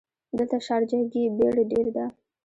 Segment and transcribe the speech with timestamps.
[0.37, 2.05] دلته شارجه ګې بیړ ډېر ده.